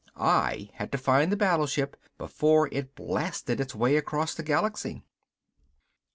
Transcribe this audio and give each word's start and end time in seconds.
I 0.15 0.71
had 0.73 0.91
to 0.93 0.97
find 0.97 1.31
the 1.31 1.37
battleship 1.37 1.95
before 2.17 2.69
it 2.73 2.95
blasted 2.95 3.59
its 3.61 3.75
way 3.75 3.97
across 3.97 4.33
the 4.33 4.41
galaxy. 4.41 5.03